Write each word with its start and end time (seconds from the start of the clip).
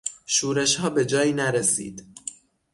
شورشها 0.25 0.89
به 0.89 1.05
جایی 1.05 1.33
نرسید. 1.33 2.05